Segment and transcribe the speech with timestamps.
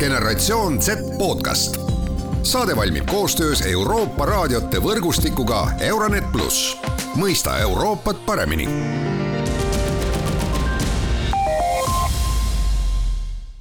[0.00, 1.76] generatsioon Z podcast.
[2.42, 6.76] saade valmib koostöös Euroopa raadiote võrgustikuga Euronet pluss,
[7.20, 8.64] mõista Euroopat paremini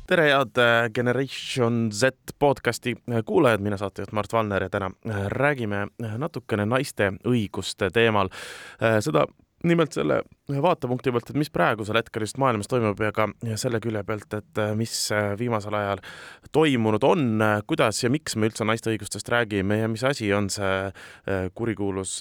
[0.08, 2.04] tere, head äh, Generation Z
[2.40, 5.88] podcasti äh, kuulajad, mina saatejuht Mart Valner ja täna äh, räägime
[6.18, 8.32] natukene naiste õiguste teemal.
[8.80, 9.26] seda
[9.68, 13.28] nimelt selle vaatepunkti pealt, et mis praegusel hetkel just maailmas toimub ja ka
[13.60, 14.94] selle külje pealt, et mis
[15.40, 16.04] viimasel ajal
[16.56, 20.90] toimunud on, kuidas ja miks me üldse naiste õigustest räägime ja mis asi on see
[21.56, 22.18] kurikuulus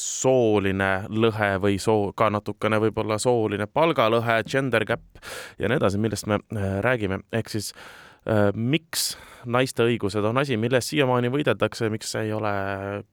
[0.00, 5.24] sooline lõhe või soo, ka natukene võib-olla sooline palgalõhe, gender gap
[5.58, 6.40] ja nii edasi, millest me
[6.84, 8.09] räägime, ehk siis Äh,
[8.54, 9.14] miks
[9.48, 12.52] naiste õigused on asi, millest siiamaani võideldakse, miks ei ole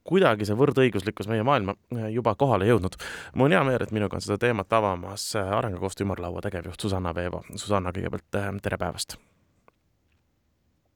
[0.08, 2.98] kuidagi see võrdõiguslikkus meie maailma äh, juba kohale jõudnud.
[3.36, 7.16] mul on hea meel, et minuga on seda teemat avamas äh, Arengukoostöö ümarlaua tegevjuht Susanna
[7.16, 7.44] Veevo.
[7.56, 9.18] Susanna, kõigepealt tere päevast!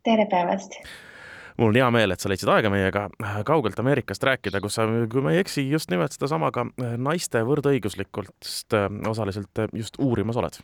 [0.03, 0.75] tere päevast!
[1.57, 3.07] mul on hea meel, et sa leidsid aega meiega
[3.47, 8.51] kaugelt Ameerikast rääkida, kus sa, kui ma ei eksi, just nimelt sedasama ka naiste võrdõiguslikult
[9.07, 10.59] osaliselt just uurimas oled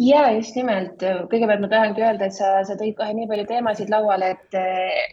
[0.00, 3.92] ja just nimelt, kõigepealt ma tahangi öelda, et sa, sa tõid kohe nii palju teemasid
[3.92, 4.58] lauale, et,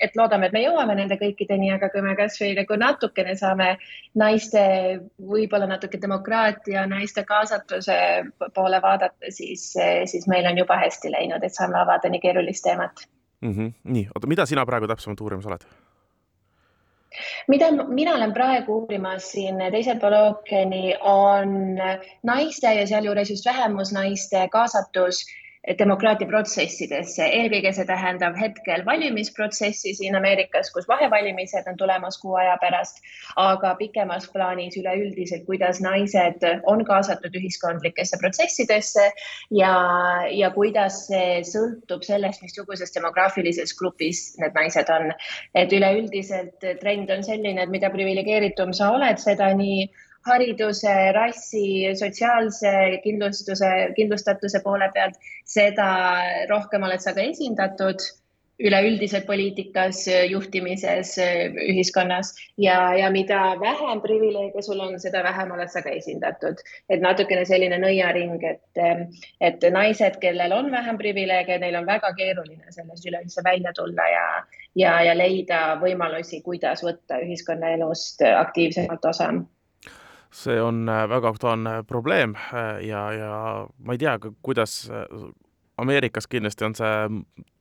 [0.06, 3.70] et loodame, et me jõuame nende kõikideni, aga kui me kasvõi nagu natukene saame
[4.20, 4.64] naiste,
[5.20, 8.00] võib-olla natuke demokraatia, naiste kaasatuse
[8.56, 9.72] poole vaadata, siis,
[10.12, 13.06] siis meil on juba hästi läinud, et saame avada nii keerulist teemat
[13.42, 13.54] mm.
[13.54, 13.74] -hmm.
[13.84, 15.68] nii, oota, mida sina praegu täpsemalt uurimas oled?
[17.48, 21.56] Mida mina olen praegu uurimas siin teisel pool ookeani, on
[22.24, 25.26] naiste ja sealjuures just vähemusnaiste kaasatus
[25.80, 32.56] demokraatia protsessidesse, eelkõige see tähendab hetkel valimisprotsessi siin Ameerikas, kus vahevalimised on tulemas kuu aja
[32.62, 33.02] pärast,
[33.36, 39.10] aga pikemas plaanis üleüldiselt, kuidas naised on kaasatud ühiskondlikesse protsessidesse
[39.60, 39.74] ja,
[40.32, 45.12] ja kuidas see sõltub sellest, missuguses demograafilises grupis need naised on.
[45.56, 49.90] et üleüldiselt trend on selline, et mida priviligeeritum sa oled, seda nii
[50.28, 51.66] hariduse, rassi,
[52.00, 52.72] sotsiaalse
[53.04, 55.90] kindlustuse, kindlustatuse poole pealt, seda
[56.50, 58.04] rohkem oled sa ka esindatud
[58.60, 61.14] üleüldiselt poliitikas, juhtimises,
[61.64, 66.60] ühiskonnas ja, ja mida vähem privileege sul on, seda vähem oled sa ka esindatud.
[66.90, 68.82] et natukene selline nõiaring, et,
[69.40, 74.26] et naised, kellel on vähem privileege, neil on väga keeruline sellest üleüldse välja tulla ja,
[74.76, 79.32] ja, ja leida võimalusi, kuidas võtta ühiskonnaelust aktiivsemalt osa
[80.32, 85.06] see on äh, väga aktuaalne probleem äh, ja, ja ma ei tea, kuidas äh,
[85.80, 86.96] Ameerikas kindlasti on see,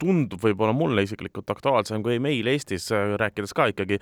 [0.03, 4.01] tundub võib-olla mulle isiklikult aktuaalsem kui meil Eestis, rääkides ka ikkagi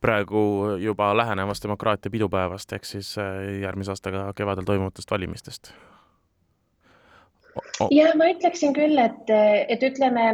[0.00, 3.16] praegu juba lähenevast demokraatia pidupäevast ehk siis
[3.62, 5.72] järgmise aastaga kevadel toimuvatest valimistest.
[7.80, 7.90] Oh..
[7.90, 9.34] ja ma ütleksin küll, et,
[9.66, 10.30] et ütleme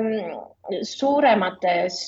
[0.86, 2.02] suuremates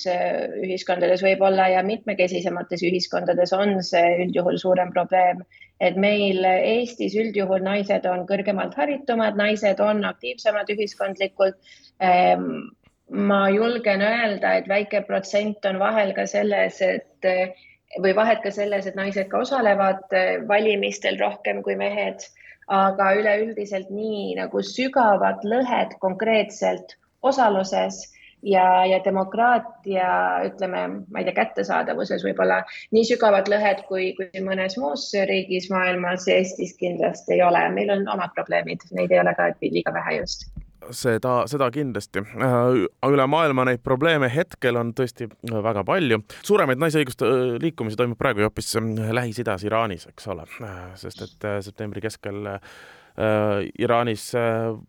[0.60, 5.40] ühiskondades võib-olla ja mitmekesisemates ühiskondades on see üldjuhul suurem probleem,
[5.80, 11.58] et meil Eestis üldjuhul naised on kõrgemalt haritumad, naised on aktiivsemad ühiskondlikult.
[12.02, 12.70] Ähm,
[13.10, 17.28] ma julgen öelda, et väike protsent on vahel ka selles, et
[18.02, 22.24] või vahet ka selles, et naised ka osalevad äh, valimistel rohkem kui mehed,
[22.72, 28.00] aga üleüldiselt nii nagu sügavad lõhed konkreetselt osaluses
[28.44, 30.08] ja, ja demokraatia,
[30.48, 32.60] ütleme, ma ei tea, kättesaadavuses võib-olla
[32.94, 38.04] nii sügavad lõhed kui, kui mõnes muus riigis maailmas, Eestis kindlasti ei ole, meil on
[38.16, 40.48] omad probleemid, neid ei ole ka liiga vähe just
[40.92, 42.20] seda, seda kindlasti.
[43.08, 45.30] üle maailma neid probleeme hetkel on tõesti
[45.64, 46.18] väga palju.
[46.44, 47.30] suuremaid naise õiguste
[47.62, 48.74] liikumisi toimub praegu ju hoopis
[49.16, 50.44] Lähis-Idas, Iraanis, eks ole,
[51.00, 52.60] sest et septembri keskel Äh,
[53.78, 54.42] Iraanis äh,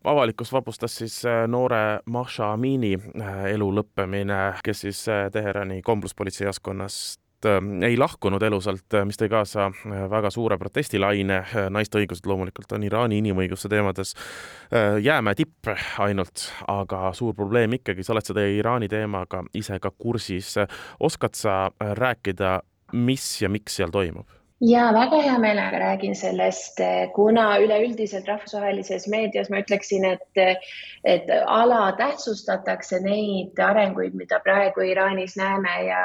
[0.04, 2.96] avalikkus vapustas siis äh, noore Mahsa Amini
[3.52, 7.22] elu lõppemine, kes siis Teherani kombluspolitseijaoskonnast
[7.86, 9.68] ei lahkunud elusalt, mis tõi kaasa
[10.10, 11.44] väga suure protestilaine.
[11.70, 14.16] naiste õigused loomulikult on Iraani inimõiguste teemades
[15.04, 15.70] jäämäe tipp
[16.02, 20.56] ainult, aga suur probleem ikkagi, sa oled seda Iraani teemaga ise ka kursis.
[21.00, 22.62] oskad sa rääkida,
[22.94, 24.26] mis ja miks seal toimub?
[24.62, 26.80] Ja väga hea meelega räägin sellest,
[27.16, 30.42] kuna üleüldiselt rahvusvahelises meedias ma ütleksin, et,
[31.04, 36.02] et alatähtsustatakse neid arenguid, mida praegu Iraanis näeme ja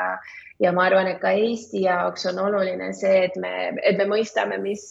[0.61, 3.53] ja ma arvan, et ka Eesti jaoks on oluline see, et me,
[3.87, 4.85] et me mõistame, mis,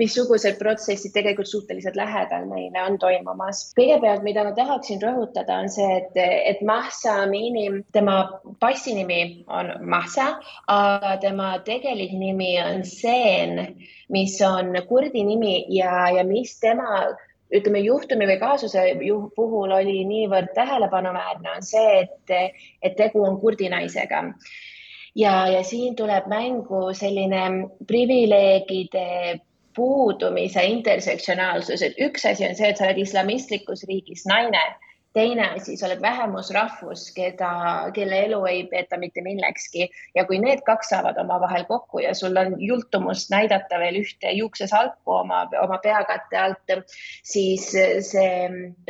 [0.00, 3.64] missugused protsessid tegelikult suhteliselt lähedal meile on toimumas.
[3.78, 8.18] kõigepealt, mida ma tahaksin rõhutada, on see, et, et Mahsa Amini, tema
[8.60, 10.32] passinimi on Mahsa,
[10.72, 13.76] aga tema tegelik nimi on Seen,
[14.12, 17.04] mis on kurdi nimi ja, ja mis tema
[17.52, 18.82] ütleme, juhtumi või kaasuse
[19.36, 24.24] puhul oli niivõrd tähelepanuväärne, on see, et, et tegu on kurdi naisega.
[25.14, 27.42] Ja, ja siin tuleb mängu selline
[27.86, 29.40] privileegide
[29.76, 34.62] puudumise intersektsionaalsus, et üks asi on see, et sa oled islamistlikus riigis naine.
[35.12, 37.48] Teine asi, sa oled vähemusrahvus, keda,
[37.92, 39.90] kelle elu ei peeta mitte millekski.
[40.16, 45.12] Ja kui need kaks saavad omavahel kokku ja sul on jultumust näidata veel ühte juuksesalku
[45.18, 46.72] oma, oma peakatte alt,
[47.28, 47.68] siis
[48.08, 48.32] see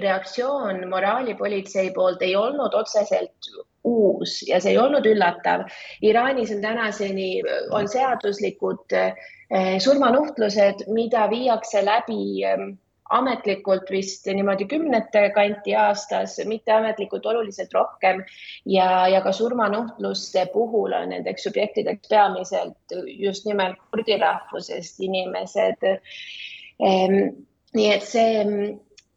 [0.06, 3.50] reaktsioon moraalipolitsei poolt ei olnud otseselt
[3.84, 5.66] uus ja see ei olnud üllatav.
[6.02, 12.48] Iraanis on tänaseni, on seaduslikud eh, surmanuhtlused, mida viiakse läbi
[13.12, 18.22] ametlikult vist niimoodi kümnete kanti aastas, mitteametlikult oluliselt rohkem
[18.66, 27.18] ja, ja ka surmanuhtluste puhul on nendeks subjektideks peamiselt just nimelt kurdi rahvusest inimesed ehm,.
[27.72, 28.40] nii et see,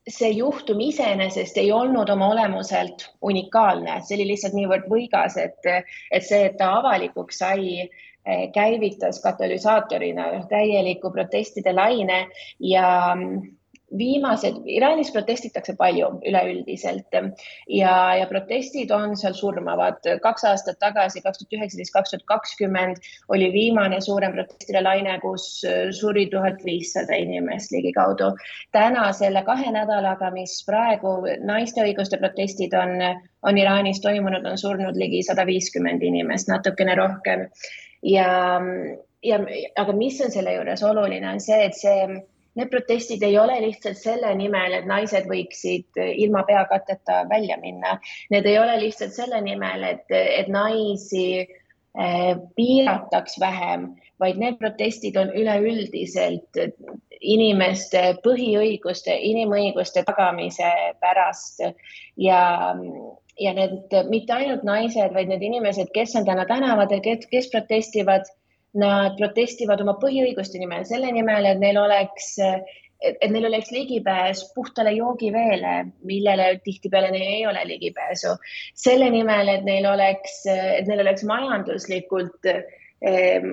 [0.10, 5.66] see juhtum iseenesest ei olnud oma olemuselt unikaalne, see oli lihtsalt niivõrd võigas, et,
[6.12, 12.26] et see, et ta avalikuks sai eh, käivitas katalüsaatorina täieliku protestide laine
[12.60, 13.16] ja
[13.98, 17.14] viimased, Iraanis protestitakse palju üleüldiselt
[17.70, 20.02] ja, ja protestid on seal surmavad.
[20.24, 22.98] kaks aastat tagasi, kaks tuhat üheksateist, kaks tuhat kakskümmend
[23.30, 25.48] oli viimane suurem protestide laine, kus
[26.00, 28.34] suri tuhat viissada inimest ligikaudu.
[28.72, 32.98] täna selle kahe nädalaga, mis praegu naiste õiguste protestid on,
[33.44, 37.50] on Iraanis toimunud, on surnud ligi sada viiskümmend inimest, natukene rohkem.
[38.04, 38.62] ja,
[39.24, 39.42] ja
[39.78, 44.00] aga mis on selle juures oluline, on see, et see Need protestid ei ole lihtsalt
[44.00, 47.98] selle nimel, et naised võiksid ilma peakatteta välja minna.
[48.32, 53.90] Need ei ole lihtsalt selle nimel, et, et naisi eh, piirataks vähem,
[54.24, 56.62] vaid need protestid on üleüldiselt
[57.20, 60.72] inimeste põhiõiguste, inimõiguste tagamise
[61.04, 61.64] pärast
[62.18, 62.42] ja
[63.40, 68.30] ja need mitte ainult naised, vaid need inimesed, kes on täna tänavatel, kes protestivad
[68.76, 72.34] Nad protestivad oma põhiõiguste nimel, selle nimel, et neil oleks,
[73.00, 78.36] et neil oleks ligipääs puhtale joogiveele, millele tihtipeale neil ei ole ligipääsu.
[78.76, 82.52] selle nimel, et neil oleks, et neil oleks majanduslikult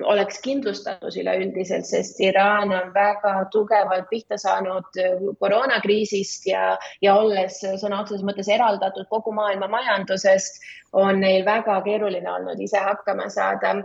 [0.03, 7.59] oleks kindlustatus üleüldiselt, sest Iraan on väga tugevalt pihta saanud eh, koroonakriisist ja, ja olles
[7.81, 10.57] sõna otseses mõttes eraldatud kogu maailma majandusest,
[10.93, 13.75] on neil väga keeruline olnud ise hakkama saada.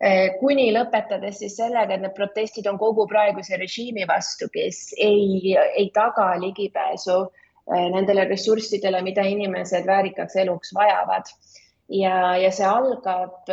[0.00, 5.56] Eh, kuni lõpetades siis sellega, et need protestid on kogu praeguse režiimi vastu, kes ei,
[5.56, 11.32] ei taga ligipääsu eh, nendele ressurssidele, mida inimesed väärikaks eluks vajavad
[11.88, 13.50] ja, ja see algab,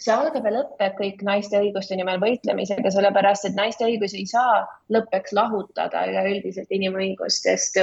[0.00, 4.62] see algab ja lõpeb kõik naiste õiguste nimel võitlemisega, sellepärast et naiste õigusi ei saa
[4.94, 7.80] lõppeks lahutada üleüldiselt inimõigustest.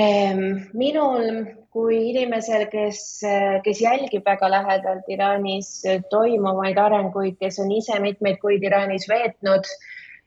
[0.00, 3.22] Ehm, minul kui inimesel, kes,
[3.64, 9.68] kes jälgib väga lähedalt Iraanis toimuvaid arenguid, kes on ise mitmeid kuid Iraanis veetnud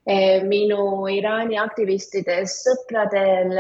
[0.06, 3.56] minu Iraani aktivistidest sõpradel,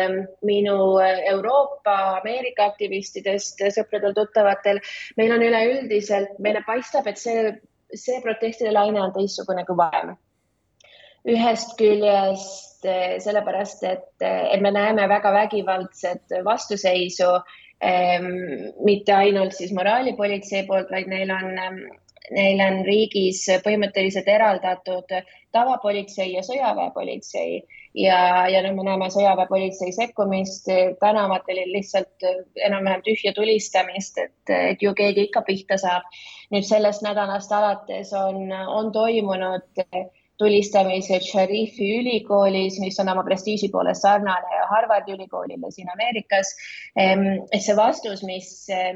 [0.46, 4.80] minu Euroopa, Ameerika aktivistidest sõpradel-tuttavatel.
[5.18, 7.50] meil on üleüldiselt, meile paistab, et see,
[7.94, 10.16] see protestide laine on teistsugune kui varem.
[11.26, 17.32] ühest küljest eh, sellepärast, et, et me näeme väga vägivaldset vastuseisu
[18.86, 21.58] mitte ainult siis moraalipolitsei poolt, vaid neil on
[22.32, 25.12] neil on riigis põhimõtteliselt eraldatud
[25.56, 27.62] tavapolitsei ja sõjaväepolitsei
[27.96, 28.20] ja,
[28.52, 30.70] ja nüüd me näeme sõjaväepolitsei sekkumist
[31.02, 32.28] tänavatel lihtsalt
[32.68, 36.10] enam-vähem tühja tulistamist, et, et ju keegi ikka pihta saab.
[36.54, 39.86] nüüd sellest nädalast alates on, on toimunud
[40.42, 46.52] tulistamised Sharifi ülikoolis, mis on oma prestiiži poolest sarnane Harvardi ülikoolile siin Ameerikas.
[46.96, 48.50] Et see vastus, mis,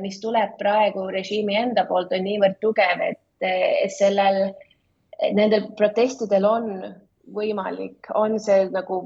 [0.03, 4.50] mis tuleb praegu režiimi enda poolt, on niivõrd tugev, et sellel,
[5.36, 6.69] nendel protestidel on
[7.36, 9.03] võimalik, on see nagu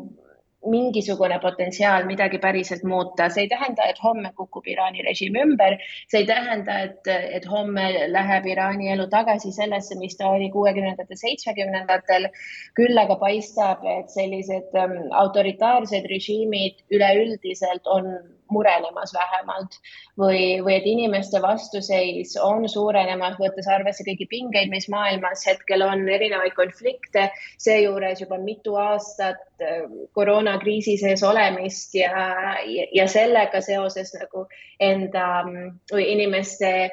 [0.70, 5.78] mingisugune potentsiaal midagi päriselt muuta, see ei tähenda, et homme kukub Iraani režiim ümber,
[6.12, 11.20] see ei tähenda, et, et homme läheb Iraani elu tagasi sellesse, mis ta oli kuuekümnendatel,
[11.20, 12.30] seitsmekümnendatel.
[12.76, 18.10] küll aga paistab, et sellised um, autoritaarsed režiimid üleüldiselt on
[18.52, 19.78] murenemas vähemalt.
[20.20, 26.06] Või, või et inimeste vastuseis on suurenemas, võttes arvesse kõiki pingeid, mis maailmas hetkel on,
[26.10, 27.30] erinevaid konflikte,
[27.62, 32.28] seejuures juba mitu aastat äh, koroonakriisi sees olemist ja,
[32.68, 34.48] ja, ja sellega seoses nagu
[34.80, 36.92] enda või inimeste Eh,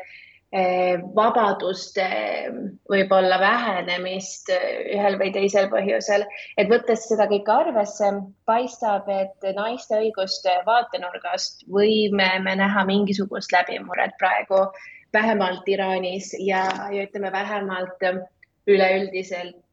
[1.15, 2.07] vabaduste
[2.91, 6.25] võib-olla vähenemist ühel või teisel põhjusel,
[6.59, 8.11] et võttes seda kõike arvesse,
[8.51, 14.67] paistab, et naiste õiguste vaatenurgast võime me näha mingisugust läbimurret praegu
[15.13, 18.03] vähemalt Iraanis ja, ja ütleme vähemalt
[18.67, 19.70] üleüldiselt eh,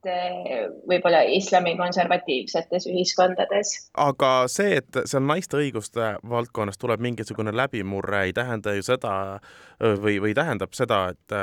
[0.89, 3.73] võib-olla islami konservatiivsetes ühiskondades.
[3.93, 9.13] aga see, et seal naiste õiguste valdkonnas tuleb mingisugune läbimurre, ei tähenda ju seda
[9.79, 11.37] või, või tähendab seda, et,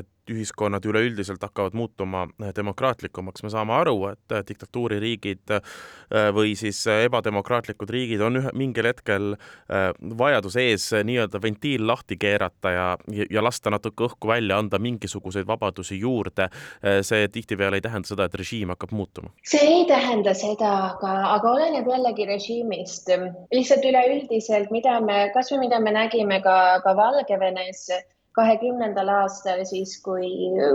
[0.00, 2.24] et ühiskonnad üleüldiselt hakkavad muutuma
[2.56, 9.34] demokraatlikumaks, me saame aru, et diktatuuririigid äh, või siis ebademokraatlikud riigid on ühe, mingil hetkel
[9.34, 12.86] äh, vajaduse ees nii-öelda ventiil lahti keerata ja,
[13.30, 16.48] ja lasta natuke õhku välja, anda mingisuguseid vabadusi juurde.
[16.48, 19.34] Äh, see tihtipeale ei tähenda seda, et režiim hakkab muutuma.
[19.44, 23.12] see ei tähenda seda, aga, aga oleneb jällegi režiimist.
[23.52, 27.88] lihtsalt üleüldiselt, mida me, kasvõi mida me nägime ka, ka Valgevenes
[28.34, 30.30] kahekümnendal aastal, siis kui,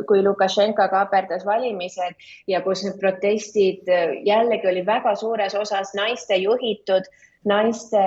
[0.07, 3.89] kui Lukašenka kaaperdas valimised ja kus need protestid
[4.25, 7.07] jällegi oli väga suures osas naiste juhitud,
[7.47, 8.03] naiste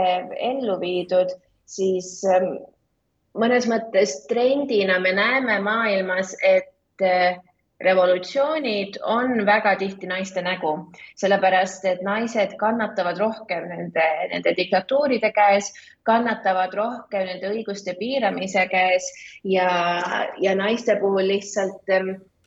[0.50, 1.32] ellu viidud,
[1.68, 2.56] siis ähm,
[3.38, 7.06] mõnes mõttes trendina me näeme maailmas, et
[7.84, 10.72] revolutsioonid on väga tihti naiste nägu,
[11.20, 15.72] sellepärast et naised kannatavad rohkem nende, nende diktatuuride käes,
[16.06, 19.08] kannatavad rohkem nende õiguste piiramise käes
[19.44, 19.70] ja,
[20.40, 21.90] ja naiste puhul lihtsalt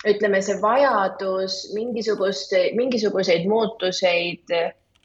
[0.05, 4.51] ütleme, see vajadus mingisugust, mingisuguseid muutuseid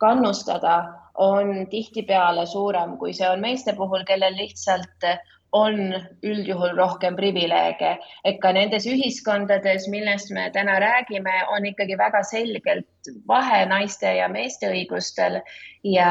[0.01, 0.77] kannustada
[1.21, 5.07] on tihtipeale suurem, kui see on meeste puhul, kellel lihtsalt
[5.53, 12.23] on üldjuhul rohkem privileege, et ka nendes ühiskondades, millest me täna räägime, on ikkagi väga
[12.27, 15.41] selgelt vahe naiste ja meeste õigustel
[15.83, 16.11] ja,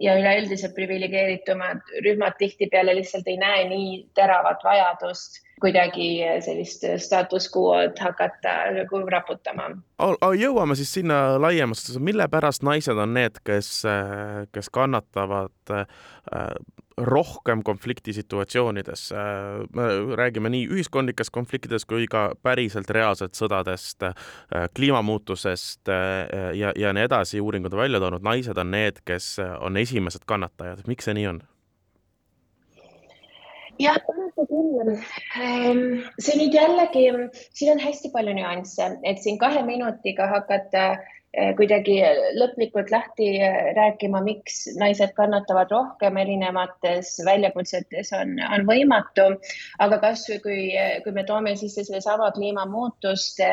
[0.00, 6.08] ja üleüldiselt priviligeeritumad rühmad tihtipeale lihtsalt ei näe nii teravat vajadust kuidagi
[6.42, 9.68] sellist status quo'd hakata nagu raputama.
[10.38, 13.70] jõuame siis sinna laiemasse, mille pärast naised on need, kes,
[14.52, 15.86] kes kannatavad äh,
[17.06, 19.12] rohkem konfliktisituatsioonides.
[19.12, 19.20] Äh,
[19.74, 25.88] me räägime nii ühiskondlikest konfliktidest kui ka päriselt reaalselt sõdadest, äh, kliimamuutusest
[26.54, 27.40] ja, ja nii edasi.
[27.40, 30.86] uuringud on välja toonud, naised on need, kes on esimesed kannatajad.
[30.86, 31.42] miks see nii on?
[33.82, 34.92] jah, olete küll.
[35.40, 35.82] Ehm,
[36.20, 37.06] see nüüd jällegi,
[37.56, 41.10] siin on hästi palju nüansse, et siin kahe minutiga hakata eh,
[41.56, 41.96] kuidagi
[42.36, 49.30] lõplikult lahti eh, rääkima, miks naised kannatavad rohkem erinevates väljakutsetes, on, on võimatu.
[49.80, 50.60] aga kasvõi kui,
[51.04, 53.50] kui me toome sisse sellesama kliimamuutuste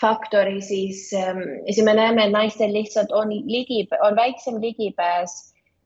[0.00, 5.38] faktori, siis, ehm, siis me näeme, et naistel lihtsalt on ligi, on väiksem ligipääs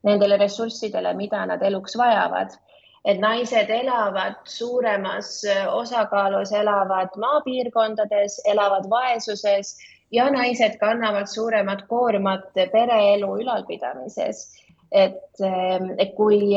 [0.09, 2.57] nendele ressurssidele, mida nad eluks vajavad
[3.05, 5.41] et naised elavad suuremas
[5.75, 9.75] osakaalus, elavad maapiirkondades, elavad vaesuses
[10.13, 14.49] ja naised kannavad suuremat koormat pereelu ülalpidamises.
[14.93, 15.41] et,
[15.99, 16.53] et kui,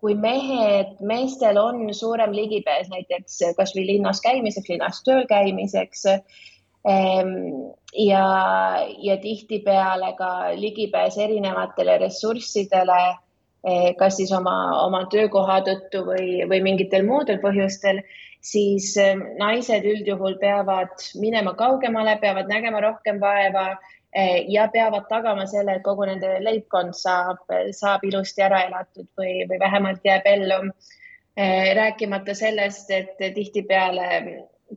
[0.00, 6.06] kui mehed, meestel on suurem ligipääs näiteks kasvõi linnas käimiseks, linnas tööl käimiseks
[8.06, 8.24] ja,
[9.08, 13.02] ja tihtipeale ka ligipääs erinevatele ressurssidele
[13.60, 14.54] Eh, kas siis oma,
[14.86, 18.00] oma töökoha tõttu või, või mingitel muudel põhjustel,
[18.40, 23.66] siis eh, naised üldjuhul peavad minema kaugemale, peavad nägema rohkem vaeva
[24.14, 27.44] eh, ja peavad tagama selle, et kogu nende leibkond saab,
[27.76, 30.62] saab ilusti ära elatud või, või vähemalt jääb ellu.
[31.76, 34.08] rääkimata sellest, et tihtipeale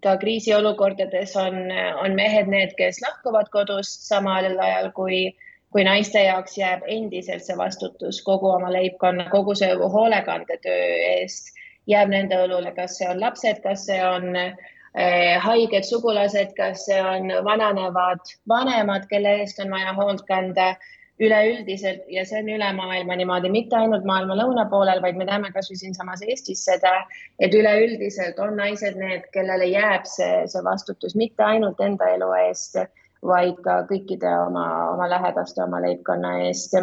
[0.04, 1.56] ka kriisiolukordades on,
[2.04, 5.34] on mehed need, kes lahkuvad kodust samal ajal kui
[5.74, 10.84] kui naiste jaoks jääb endiselt see vastutus kogu oma leibkonna, kogu see hoolekandetöö
[11.18, 11.50] eest
[11.90, 17.00] jääb nende õlule, kas see on lapsed, kas see on eh, haiged sugulased, kas see
[17.02, 20.74] on vananevad vanemad, kelle eest on vaja hoolt kanda
[21.22, 25.78] üleüldiselt ja see on üle maailma niimoodi, mitte ainult maailma lõunapoolel, vaid me näeme kasvõi
[25.78, 26.94] siinsamas Eestis seda,
[27.40, 32.82] et üleüldiselt on naised need, kellele jääb see, see vastutus mitte ainult enda elu eest
[33.24, 36.76] vaid ka kõikide oma, oma lähedaste, oma leibkonna eest.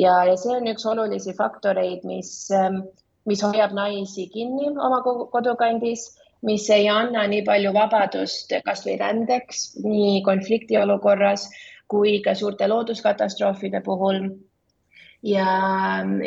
[0.00, 2.32] ja, ja see on üks olulisi faktoreid, mis,
[3.26, 5.00] mis hoiab naisi kinni oma
[5.32, 6.08] kodukandis,
[6.44, 11.48] mis ei anna nii palju vabadust kasvõi rändeks, nii konfliktiolukorras
[11.88, 14.28] kui ka suurte looduskatastroofide puhul.
[15.24, 15.48] Ja,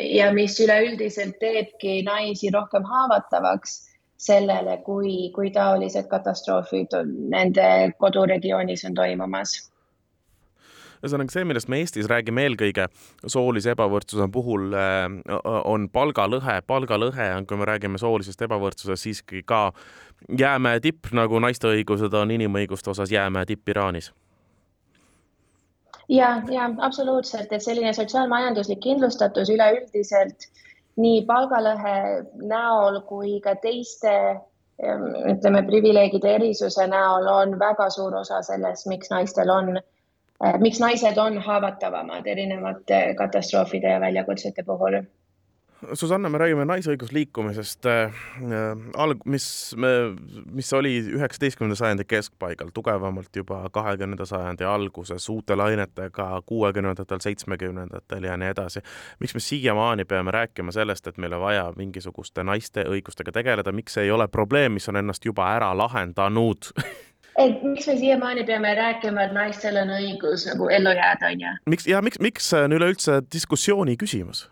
[0.02, 3.76] ja mis üleüldiselt teebki naisi rohkem haavatavaks
[4.18, 6.96] sellele, kui, kui taolised katastroofid
[7.30, 7.68] nende
[8.02, 9.54] koduregioonis on toimumas
[11.02, 12.88] ühesõnaga see, millest me Eestis räägime eelkõige
[13.26, 14.72] soolise ebavõrdsuse puhul,
[15.64, 16.60] on palgalõhe.
[16.66, 19.72] palgalõhe on, kui me räägime soolisest ebavõrdsusest, siiski ka
[20.38, 24.12] jäämäe tipp, nagu naiste õigused on inimõiguste osas jäämäe tipp Iraanis
[26.08, 30.48] ja, ja absoluutselt, et selline sotsiaalmajanduslik kindlustatus üleüldiselt
[30.98, 31.98] nii palgalõhe
[32.50, 34.14] näol kui ka teiste
[34.78, 39.78] ütleme, privileegide erisuse näol on väga suur osa sellest, miks naistel on,
[40.58, 45.02] miks naised on haavatavamad erinevate katastroofide ja väljakutsete puhul?
[45.94, 48.14] Susanna, me räägime naisõigusliikumisest äh,
[48.98, 49.46] alg-, mis,
[50.50, 58.36] mis oli üheksateistkümnenda sajandi keskpaigal, tugevamalt juba kahekümnenda sajandi alguses uute lainetega kuuekümnendatel, seitsmekümnendatel ja
[58.36, 58.82] nii edasi.
[59.20, 63.96] miks me siiamaani peame rääkima sellest, et meil on vaja mingisuguste naiste õigustega tegeleda, miks
[64.02, 66.72] ei ole probleem, mis on ennast juba ära lahendanud
[67.38, 71.56] et miks me siiamaani peame rääkima, et naistel on õigus nagu ellu jääda, on ju?
[71.74, 74.48] miks ja miks, miks see on üleüldse diskussiooni küsimus?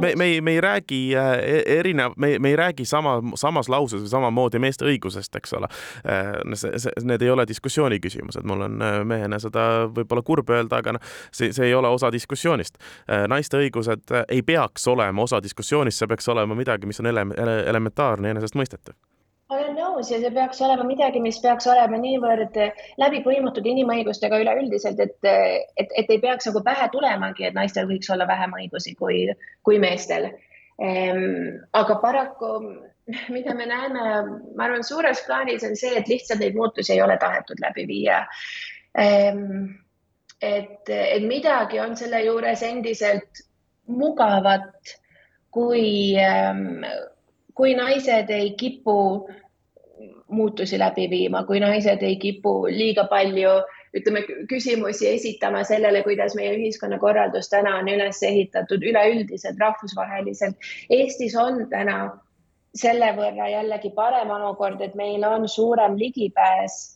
[0.00, 3.68] me, me ei, me ei räägi äh, e-, erinev, me, me ei räägi sama, samas
[3.68, 5.68] lauses või samamoodi meeste õigusest, eks ole.
[6.08, 6.32] Äh,
[7.04, 11.10] need ei ole diskussiooni küsimused, mul on äh, mehena seda võib-olla kurb öelda, aga noh,
[11.30, 12.78] see, see ei ole osa diskussioonist.
[13.28, 17.28] naiste õigused ei peaks olema osa diskussioonist, see peaks olema midagi, mis on ele-,
[17.68, 18.96] elementaarne enesestmõistetav
[19.54, 22.56] olen nõus ja see peaks olema midagi, mis peaks olema niivõrd
[23.00, 28.10] läbi põimutud inimõigustega üleüldiselt, et, et, et ei peaks nagu pähe tulemagi, et naistel võiks
[28.12, 29.22] olla vähem õigusi kui,
[29.66, 30.28] kui meestel
[30.82, 31.62] ehm,.
[31.78, 32.52] aga paraku,
[33.34, 34.04] mida me näeme,
[34.58, 38.24] ma arvan, suures plaanis on see, et lihtsalt neid muutusi ei ole tahetud läbi viia
[38.98, 39.68] ehm,.
[40.42, 43.46] et, et midagi on selle juures endiselt
[43.86, 44.96] mugavat,
[45.54, 46.82] kui ehm,
[47.56, 49.28] kui naised ei kipu
[50.28, 53.54] muutusi läbi viima, kui naised ei kipu liiga palju
[53.96, 60.58] ütleme, küsimusi esitama sellele, kuidas meie ühiskonnakorraldus täna on üles ehitatud üleüldiselt rahvusvaheliselt.
[60.90, 61.96] Eestis on täna
[62.76, 66.95] selle võrra jällegi parem olukord, et meil on suurem ligipääs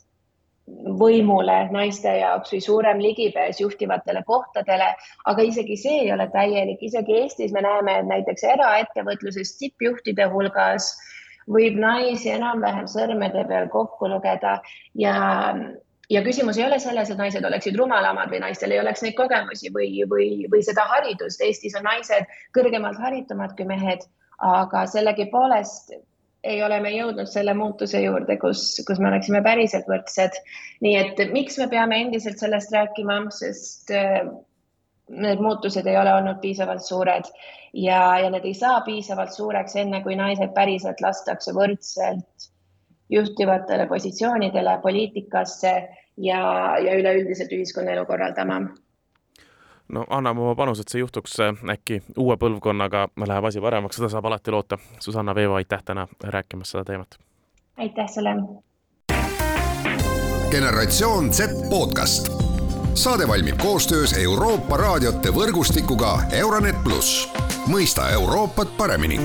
[1.00, 4.88] võimule naiste jaoks või suurem ligipääs juhtivatele kohtadele,
[5.26, 10.92] aga isegi see ei ole täielik, isegi Eestis me näeme, et näiteks eraettevõtluses tippjuhtide hulgas
[11.50, 14.58] võib naisi enam-vähem sõrmede peal kokku lugeda
[14.94, 15.14] ja
[16.10, 19.70] ja küsimus ei ole selles, et naised oleksid rumalamad või naistel ei oleks neid kogemusi
[19.74, 21.42] või, või, või seda haridust.
[21.46, 24.02] Eestis on naised kõrgemalt haritumad kui mehed,
[24.42, 25.94] aga sellegipoolest
[26.44, 30.38] ei ole me jõudnud selle muutuse juurde, kus, kus me oleksime päriselt võrdsed.
[30.80, 34.22] nii et miks me peame endiselt sellest rääkima, sest äh,
[35.10, 37.28] need muutused ei ole olnud piisavalt suured
[37.72, 42.50] ja, ja need ei saa piisavalt suureks, enne kui naised päriselt lastakse võrdselt
[43.10, 45.72] juhtivatele positsioonidele, poliitikasse
[46.16, 46.40] ja,
[46.78, 48.60] ja üleüldiselt ühiskonnaelu korraldama
[49.92, 51.36] no anname oma panuse, et see juhtuks,
[51.72, 54.78] äkki uue põlvkonnaga läheb asi paremaks, seda saab alati loota.
[55.00, 57.18] Susanna Veevo, aitäh täna rääkimast seda teemat.
[57.76, 58.30] aitäh sulle.
[60.50, 62.32] generatsioon Z podcast.
[62.94, 67.28] saade valmib koostöös Euroopa raadiote võrgustikuga Euronet pluss,
[67.66, 69.20] mõista Euroopat paremini